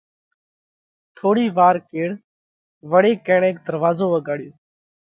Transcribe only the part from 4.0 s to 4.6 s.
وڳاڙيو۔